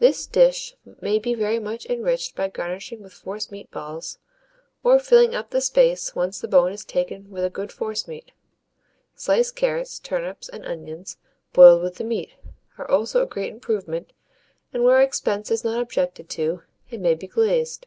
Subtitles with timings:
[0.00, 4.18] This dish may be very much enriched by garnishing with forcemeat balls,
[4.82, 8.32] or filling up the space whence the bone is taken with a good forcemeat;
[9.14, 11.16] sliced carrots, turnips, and onions
[11.52, 12.34] boiled with the meat,
[12.76, 14.12] are also a great improvement,
[14.72, 17.86] and, where expense is not objected to, it may be glazed.